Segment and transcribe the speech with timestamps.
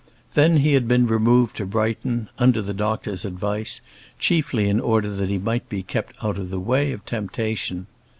[0.33, 3.81] Then he had been removed to Brighton, under the doctor's advice,
[4.17, 7.85] chiefly in order that he might be kept out of the way of temptation.